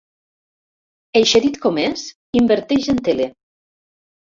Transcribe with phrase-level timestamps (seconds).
[1.21, 2.07] Eixerit com és,
[2.43, 3.31] inverteix en tele.